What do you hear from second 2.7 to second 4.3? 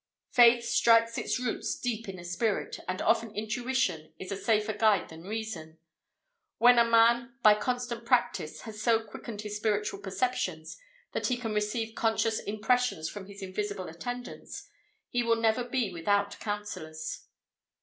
and often Intuition